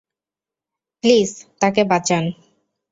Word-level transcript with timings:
Please, 1.03 1.31
তাকে 1.61 1.81
বাঁচান। 1.83 2.23